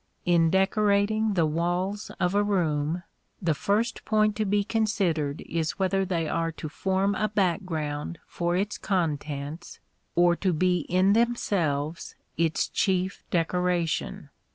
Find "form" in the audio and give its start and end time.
6.69-7.13